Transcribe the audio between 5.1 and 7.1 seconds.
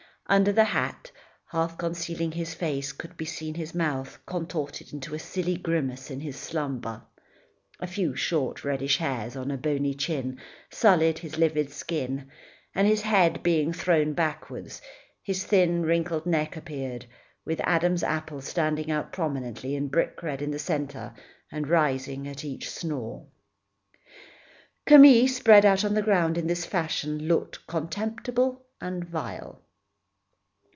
a silly grimace in his slumber.